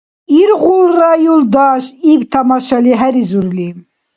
[0.39, 3.67] —Иргъулра, юлдаш,— иб, тамашали хӀеризурли.